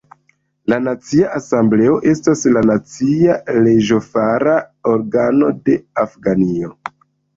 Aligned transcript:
La 0.71 0.77
Nacia 0.85 1.27
Asembleo 1.39 1.99
estas 2.13 2.41
la 2.57 2.63
nacia 2.69 3.35
leĝofara 3.69 4.57
organo 4.97 5.53
de 5.69 5.77
Afganio. 6.07 6.73